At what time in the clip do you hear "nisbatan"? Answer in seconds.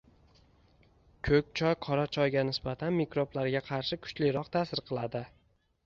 2.49-2.99